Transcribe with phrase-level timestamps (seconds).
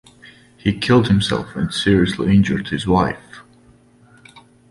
[0.57, 3.43] He killed himself and seriously injured his wife.